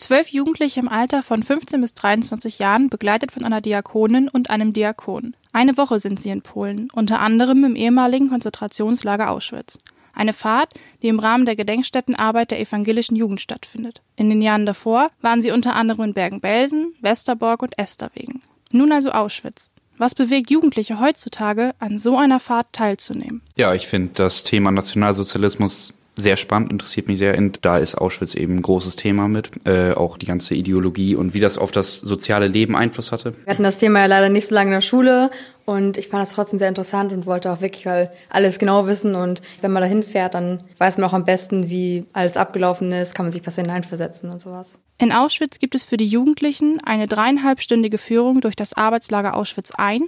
Zwölf 0.00 0.28
Jugendliche 0.28 0.80
im 0.80 0.88
Alter 0.88 1.22
von 1.22 1.42
15 1.42 1.78
bis 1.82 1.92
23 1.92 2.58
Jahren, 2.58 2.88
begleitet 2.88 3.32
von 3.32 3.44
einer 3.44 3.60
Diakonin 3.60 4.30
und 4.30 4.48
einem 4.48 4.72
Diakon. 4.72 5.36
Eine 5.52 5.76
Woche 5.76 5.98
sind 5.98 6.22
sie 6.22 6.30
in 6.30 6.40
Polen, 6.40 6.88
unter 6.94 7.20
anderem 7.20 7.64
im 7.64 7.76
ehemaligen 7.76 8.30
Konzentrationslager 8.30 9.30
Auschwitz. 9.30 9.76
Eine 10.14 10.32
Fahrt, 10.32 10.72
die 11.02 11.08
im 11.08 11.18
Rahmen 11.18 11.44
der 11.44 11.54
Gedenkstättenarbeit 11.54 12.50
der 12.50 12.60
evangelischen 12.60 13.14
Jugend 13.14 13.42
stattfindet. 13.42 14.00
In 14.16 14.30
den 14.30 14.40
Jahren 14.40 14.64
davor 14.64 15.10
waren 15.20 15.42
sie 15.42 15.50
unter 15.50 15.76
anderem 15.76 16.04
in 16.06 16.14
Bergen-Belsen, 16.14 16.94
Westerbork 17.02 17.62
und 17.62 17.78
Esterwegen. 17.78 18.40
Nun 18.72 18.92
also 18.92 19.10
Auschwitz. 19.10 19.70
Was 19.98 20.14
bewegt 20.14 20.50
Jugendliche 20.50 20.98
heutzutage, 20.98 21.74
an 21.78 21.98
so 21.98 22.16
einer 22.16 22.40
Fahrt 22.40 22.72
teilzunehmen? 22.72 23.42
Ja, 23.54 23.74
ich 23.74 23.86
finde 23.86 24.12
das 24.14 24.44
Thema 24.44 24.70
Nationalsozialismus 24.70 25.92
sehr 26.20 26.36
spannend, 26.36 26.70
interessiert 26.70 27.08
mich 27.08 27.18
sehr. 27.18 27.36
Und 27.36 27.58
da 27.62 27.78
ist 27.78 27.94
Auschwitz 27.94 28.34
eben 28.34 28.56
ein 28.56 28.62
großes 28.62 28.96
Thema 28.96 29.28
mit. 29.28 29.50
Äh, 29.64 29.92
auch 29.92 30.16
die 30.16 30.26
ganze 30.26 30.54
Ideologie 30.54 31.14
und 31.14 31.34
wie 31.34 31.40
das 31.40 31.58
auf 31.58 31.70
das 31.70 31.96
soziale 31.96 32.46
Leben 32.46 32.76
Einfluss 32.76 33.12
hatte. 33.12 33.34
Wir 33.44 33.52
hatten 33.52 33.62
das 33.62 33.78
Thema 33.78 34.00
ja 34.00 34.06
leider 34.06 34.28
nicht 34.28 34.46
so 34.46 34.54
lange 34.54 34.68
in 34.70 34.74
der 34.74 34.80
Schule 34.80 35.30
und 35.64 35.96
ich 35.96 36.08
fand 36.08 36.22
das 36.22 36.32
trotzdem 36.32 36.58
sehr 36.58 36.68
interessant 36.68 37.12
und 37.12 37.26
wollte 37.26 37.52
auch 37.52 37.60
wirklich 37.60 37.86
halt 37.86 38.10
alles 38.28 38.58
genau 38.58 38.86
wissen. 38.86 39.14
Und 39.14 39.40
wenn 39.60 39.72
man 39.72 39.82
da 39.82 39.88
hinfährt, 39.88 40.34
dann 40.34 40.62
weiß 40.78 40.98
man 40.98 41.08
auch 41.08 41.14
am 41.14 41.24
besten, 41.24 41.70
wie 41.70 42.06
alles 42.12 42.36
abgelaufen 42.36 42.92
ist, 42.92 43.14
kann 43.14 43.26
man 43.26 43.32
sich 43.32 43.46
was 43.46 43.56
hineinversetzen 43.56 44.30
und 44.30 44.40
sowas. 44.40 44.78
In 44.98 45.12
Auschwitz 45.12 45.58
gibt 45.58 45.74
es 45.74 45.84
für 45.84 45.96
die 45.96 46.06
Jugendlichen 46.06 46.78
eine 46.84 47.06
dreieinhalbstündige 47.06 47.96
Führung 47.96 48.40
durch 48.40 48.54
das 48.54 48.74
Arbeitslager 48.74 49.34
Auschwitz 49.34 49.72
I 49.80 50.04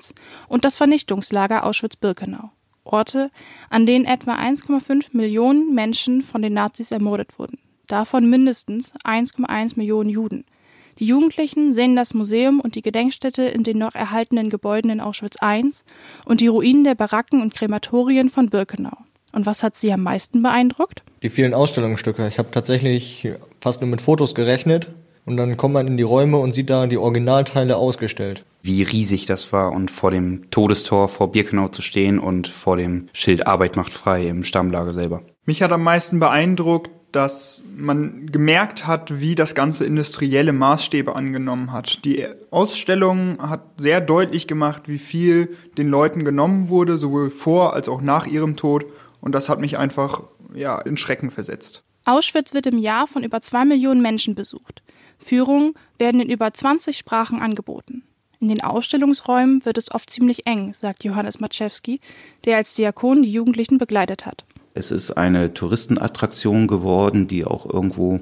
und 0.49 0.65
das 0.65 0.77
Vernichtungslager 0.77 1.65
Auschwitz-Birkenau. 1.65 2.51
Orte, 2.85 3.31
an 3.71 3.87
denen 3.87 4.05
etwa 4.05 4.35
1,5 4.35 5.07
Millionen 5.13 5.75
Menschen 5.75 6.23
von 6.23 6.43
den 6.43 6.55
Nazis 6.55 6.91
ermordet 6.91 7.39
wurden, 7.39 7.59
davon 7.87 8.29
mindestens 8.29 8.95
1,1 9.05 9.75
Millionen 9.77 10.11
Juden. 10.11 10.45
Die 10.99 11.07
Jugendlichen 11.07 11.73
sehen 11.73 11.97
das 11.97 12.13
Museum 12.13 12.61
und 12.61 12.75
die 12.75 12.83
Gedenkstätte 12.83 13.43
in 13.43 13.63
den 13.63 13.79
noch 13.79 13.95
erhaltenen 13.95 14.51
Gebäuden 14.51 14.91
in 14.91 15.01
Auschwitz 15.01 15.37
I 15.43 15.71
und 16.25 16.41
die 16.41 16.49
Ruinen 16.49 16.85
der 16.85 16.95
Baracken 16.95 17.41
und 17.41 17.55
Krematorien 17.55 18.29
von 18.29 18.51
Birkenau. 18.51 18.97
Und 19.33 19.47
was 19.47 19.63
hat 19.63 19.77
Sie 19.77 19.91
am 19.93 20.03
meisten 20.03 20.43
beeindruckt? 20.43 21.03
Die 21.23 21.31
vielen 21.31 21.55
Ausstellungsstücke. 21.55 22.29
Ich 22.29 22.39
habe 22.39 22.51
tatsächlich 22.51 23.27
fast 23.61 23.81
nur 23.81 23.89
mit 23.89 24.03
Fotos 24.03 24.35
gerechnet 24.35 24.89
und 25.25 25.39
dann 25.39 25.57
kommt 25.57 25.75
man 25.75 25.89
in 25.89 25.97
die 25.97 26.03
Räume 26.03 26.39
und 26.39 26.53
sieht 26.53 26.69
da 26.69 26.87
die 26.87 26.99
Originalteile 26.99 27.77
ausgestellt. 27.77 28.45
Wie 28.63 28.83
riesig 28.83 29.27
das 29.27 29.53
war 29.53 29.73
und 29.73 29.91
vor 29.91 30.11
dem 30.11 30.51
Todestor 30.51 31.09
vor 31.09 31.33
Birkenau 31.33 31.69
zu 31.69 31.83
stehen 31.83 32.19
und 32.19 32.49
vor 32.49 32.77
dem 32.77 33.09
Schild 33.13 33.47
Arbeit 33.47 33.77
macht 33.77 33.93
frei 33.93 34.29
im 34.29 34.45
Stammlager 34.45 34.93
selber. 34.93 35.23
Mich 35.45 35.63
hat 35.63 35.73
am 35.73 35.83
meisten 35.83 36.21
beeindruckt, 36.21 36.91
dass 37.13 37.63
man 37.77 38.27
gemerkt 38.33 38.87
hat, 38.87 39.21
wie 39.21 39.35
das 39.35 39.55
ganze 39.55 39.85
industrielle 39.85 40.53
Maßstäbe 40.53 41.15
angenommen 41.15 41.73
hat. 41.73 42.05
Die 42.05 42.27
Ausstellung 42.51 43.39
hat 43.41 43.63
sehr 43.77 44.01
deutlich 44.01 44.47
gemacht, 44.47 44.83
wie 44.87 44.99
viel 44.99 45.57
den 45.77 45.89
Leuten 45.89 46.25
genommen 46.25 46.69
wurde, 46.69 46.97
sowohl 46.97 47.31
vor 47.31 47.75
als 47.75 47.89
auch 47.89 48.01
nach 48.01 48.27
ihrem 48.27 48.57
Tod. 48.57 48.87
Und 49.21 49.35
das 49.35 49.49
hat 49.49 49.61
mich 49.61 49.77
einfach 49.79 50.23
ja, 50.55 50.81
in 50.81 50.97
Schrecken 50.97 51.31
versetzt. 51.31 51.85
Auschwitz 52.05 52.55
wird 52.55 52.67
im 52.67 52.79
Jahr 52.79 53.07
von 53.07 53.23
über 53.23 53.41
zwei 53.41 53.65
Millionen 53.65 54.03
Menschen 54.03 54.35
besucht. 54.35 54.83
Führungen 55.19 55.75
werden 55.99 56.21
in 56.21 56.31
über 56.31 56.53
20 56.53 56.97
Sprachen 56.97 57.41
angeboten. 57.41 58.03
In 58.43 58.49
den 58.49 58.61
Ausstellungsräumen 58.61 59.65
wird 59.65 59.79
es 59.79 59.93
oft 59.93 60.11
ziemlich 60.11 60.49
eng, 60.49 60.73
sagt 60.73 61.05
Johannes 61.05 61.39
Maczewski, 61.39 62.01
der 62.45 62.57
als 62.57 62.75
Diakon 62.75 63.23
die 63.23 63.31
Jugendlichen 63.31 63.79
begleitet 63.79 64.27
hat. 64.27 64.45
Es 64.75 64.91
ist 64.91 65.13
eine 65.13 65.55
Touristenattraktion 65.55 66.67
geworden, 66.67 67.29
die 67.29 67.45
auch 67.45 67.73
irgendwo 67.73 68.19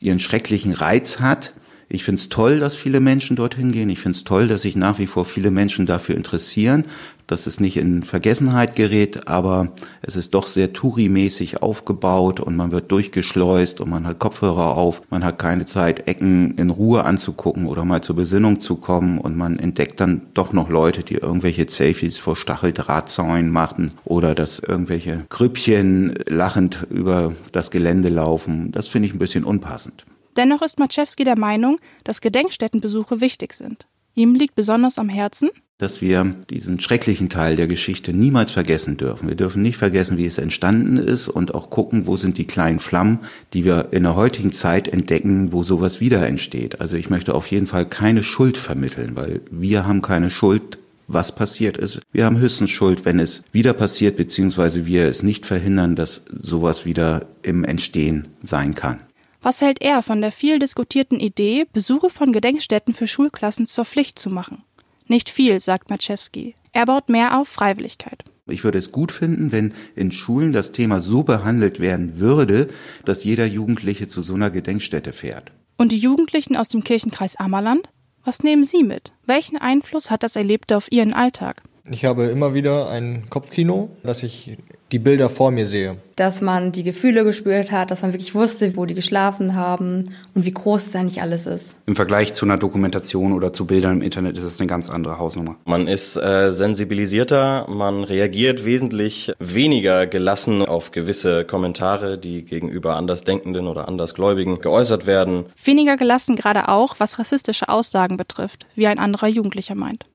ihren 0.00 0.20
schrecklichen 0.20 0.74
Reiz 0.74 1.18
hat. 1.18 1.54
Ich 1.90 2.04
finde 2.04 2.20
es 2.20 2.28
toll, 2.28 2.60
dass 2.60 2.76
viele 2.76 3.00
Menschen 3.00 3.34
dorthin 3.34 3.72
gehen. 3.72 3.88
Ich 3.88 4.00
finde 4.00 4.16
es 4.16 4.24
toll, 4.24 4.46
dass 4.46 4.62
sich 4.62 4.76
nach 4.76 4.98
wie 4.98 5.06
vor 5.06 5.24
viele 5.24 5.50
Menschen 5.50 5.86
dafür 5.86 6.16
interessieren, 6.16 6.84
dass 7.26 7.46
es 7.46 7.60
nicht 7.60 7.78
in 7.78 8.02
Vergessenheit 8.02 8.76
gerät, 8.76 9.26
aber 9.26 9.72
es 10.02 10.14
ist 10.14 10.34
doch 10.34 10.48
sehr 10.48 10.74
Touri-mäßig 10.74 11.62
aufgebaut 11.62 12.40
und 12.40 12.56
man 12.56 12.72
wird 12.72 12.92
durchgeschleust 12.92 13.80
und 13.80 13.88
man 13.88 14.06
hat 14.06 14.18
Kopfhörer 14.18 14.76
auf. 14.76 15.00
Man 15.08 15.24
hat 15.24 15.38
keine 15.38 15.64
Zeit, 15.64 16.08
Ecken 16.08 16.56
in 16.56 16.68
Ruhe 16.68 17.04
anzugucken 17.04 17.66
oder 17.66 17.86
mal 17.86 18.02
zur 18.02 18.16
Besinnung 18.16 18.60
zu 18.60 18.76
kommen 18.76 19.18
und 19.18 19.38
man 19.38 19.58
entdeckt 19.58 19.98
dann 19.98 20.26
doch 20.34 20.52
noch 20.52 20.68
Leute, 20.68 21.02
die 21.02 21.14
irgendwelche 21.14 21.66
Selfies 21.70 22.18
vor 22.18 22.36
Stacheldrahtzäunen 22.36 23.50
machen 23.50 23.92
oder 24.04 24.34
dass 24.34 24.58
irgendwelche 24.58 25.24
Grüppchen 25.30 26.18
lachend 26.26 26.86
über 26.90 27.32
das 27.52 27.70
Gelände 27.70 28.10
laufen. 28.10 28.72
Das 28.72 28.88
finde 28.88 29.08
ich 29.08 29.14
ein 29.14 29.18
bisschen 29.18 29.44
unpassend. 29.44 30.04
Dennoch 30.38 30.62
ist 30.62 30.78
Maczewski 30.78 31.24
der 31.24 31.36
Meinung, 31.36 31.80
dass 32.04 32.20
Gedenkstättenbesuche 32.20 33.20
wichtig 33.20 33.54
sind. 33.54 33.88
Ihm 34.14 34.36
liegt 34.36 34.54
besonders 34.54 34.96
am 34.98 35.08
Herzen, 35.08 35.50
dass 35.78 36.00
wir 36.00 36.24
diesen 36.48 36.78
schrecklichen 36.78 37.28
Teil 37.28 37.56
der 37.56 37.66
Geschichte 37.66 38.12
niemals 38.12 38.52
vergessen 38.52 38.96
dürfen. 38.96 39.28
Wir 39.28 39.34
dürfen 39.34 39.62
nicht 39.62 39.76
vergessen, 39.76 40.16
wie 40.16 40.26
es 40.26 40.38
entstanden 40.38 40.96
ist 40.96 41.28
und 41.28 41.54
auch 41.54 41.70
gucken, 41.70 42.06
wo 42.06 42.16
sind 42.16 42.38
die 42.38 42.46
kleinen 42.46 42.78
Flammen, 42.78 43.18
die 43.52 43.64
wir 43.64 43.88
in 43.90 44.04
der 44.04 44.14
heutigen 44.14 44.52
Zeit 44.52 44.86
entdecken, 44.86 45.50
wo 45.50 45.64
sowas 45.64 46.00
wieder 46.00 46.24
entsteht. 46.24 46.80
Also 46.80 46.96
ich 46.96 47.10
möchte 47.10 47.34
auf 47.34 47.48
jeden 47.48 47.66
Fall 47.66 47.86
keine 47.86 48.22
Schuld 48.22 48.58
vermitteln, 48.58 49.16
weil 49.16 49.40
wir 49.50 49.86
haben 49.86 50.02
keine 50.02 50.30
Schuld, 50.30 50.78
was 51.08 51.34
passiert 51.34 51.76
ist. 51.76 52.00
Wir 52.12 52.26
haben 52.26 52.38
höchstens 52.38 52.70
Schuld, 52.70 53.04
wenn 53.04 53.18
es 53.18 53.42
wieder 53.50 53.72
passiert, 53.72 54.16
beziehungsweise 54.16 54.86
wir 54.86 55.06
es 55.06 55.24
nicht 55.24 55.46
verhindern, 55.46 55.96
dass 55.96 56.22
sowas 56.30 56.84
wieder 56.84 57.26
im 57.42 57.64
Entstehen 57.64 58.28
sein 58.42 58.74
kann. 58.74 59.02
Was 59.40 59.60
hält 59.60 59.80
er 59.80 60.02
von 60.02 60.20
der 60.20 60.32
viel 60.32 60.58
diskutierten 60.58 61.20
Idee, 61.20 61.66
Besuche 61.72 62.10
von 62.10 62.32
Gedenkstätten 62.32 62.92
für 62.92 63.06
Schulklassen 63.06 63.66
zur 63.66 63.84
Pflicht 63.84 64.18
zu 64.18 64.30
machen? 64.30 64.64
Nicht 65.06 65.30
viel, 65.30 65.60
sagt 65.60 65.90
Maczewski. 65.90 66.54
Er 66.72 66.86
baut 66.86 67.08
mehr 67.08 67.38
auf 67.38 67.48
Freiwilligkeit. 67.48 68.24
Ich 68.46 68.64
würde 68.64 68.78
es 68.78 68.92
gut 68.92 69.12
finden, 69.12 69.52
wenn 69.52 69.74
in 69.94 70.10
Schulen 70.10 70.52
das 70.52 70.72
Thema 70.72 71.00
so 71.00 71.22
behandelt 71.22 71.80
werden 71.80 72.18
würde, 72.18 72.68
dass 73.04 73.24
jeder 73.24 73.46
Jugendliche 73.46 74.08
zu 74.08 74.22
so 74.22 74.34
einer 74.34 74.50
Gedenkstätte 74.50 75.12
fährt. 75.12 75.52
Und 75.76 75.92
die 75.92 75.98
Jugendlichen 75.98 76.56
aus 76.56 76.68
dem 76.68 76.82
Kirchenkreis 76.82 77.36
Ammerland? 77.36 77.88
Was 78.24 78.42
nehmen 78.42 78.64
Sie 78.64 78.82
mit? 78.82 79.12
Welchen 79.26 79.58
Einfluss 79.58 80.10
hat 80.10 80.22
das 80.22 80.36
Erlebte 80.36 80.76
auf 80.76 80.90
Ihren 80.90 81.14
Alltag? 81.14 81.62
Ich 81.90 82.04
habe 82.04 82.26
immer 82.26 82.52
wieder 82.52 82.90
ein 82.90 83.30
Kopfkino, 83.30 83.90
dass 84.02 84.22
ich 84.22 84.58
die 84.92 84.98
Bilder 84.98 85.28
vor 85.28 85.50
mir 85.50 85.66
sehe. 85.66 85.98
Dass 86.16 86.40
man 86.40 86.72
die 86.72 86.82
Gefühle 86.82 87.22
gespürt 87.22 87.70
hat, 87.70 87.90
dass 87.90 88.02
man 88.02 88.12
wirklich 88.12 88.34
wusste, 88.34 88.76
wo 88.76 88.86
die 88.86 88.94
geschlafen 88.94 89.54
haben 89.54 90.16
und 90.34 90.44
wie 90.44 90.52
groß 90.52 90.88
es 90.88 90.96
eigentlich 90.96 91.22
alles 91.22 91.46
ist. 91.46 91.76
Im 91.86 91.94
Vergleich 91.94 92.32
zu 92.32 92.44
einer 92.44 92.56
Dokumentation 92.56 93.32
oder 93.32 93.52
zu 93.52 93.66
Bildern 93.66 93.98
im 93.98 94.02
Internet 94.02 94.36
ist 94.36 94.44
es 94.44 94.60
eine 94.60 94.66
ganz 94.66 94.90
andere 94.90 95.18
Hausnummer. 95.18 95.56
Man 95.64 95.86
ist 95.86 96.16
äh, 96.16 96.50
sensibilisierter, 96.50 97.66
man 97.68 98.02
reagiert 98.04 98.64
wesentlich 98.64 99.32
weniger 99.38 100.06
gelassen 100.06 100.64
auf 100.64 100.90
gewisse 100.90 101.44
Kommentare, 101.44 102.18
die 102.18 102.44
gegenüber 102.44 102.96
Andersdenkenden 102.96 103.68
oder 103.68 103.86
Andersgläubigen 103.86 104.60
geäußert 104.60 105.06
werden. 105.06 105.46
Weniger 105.62 105.96
gelassen 105.96 106.34
gerade 106.34 106.68
auch, 106.68 106.96
was 106.98 107.18
rassistische 107.18 107.68
Aussagen 107.68 108.16
betrifft, 108.16 108.66
wie 108.74 108.86
ein 108.86 108.98
anderer 108.98 109.28
Jugendlicher 109.28 109.74
meint. 109.74 110.06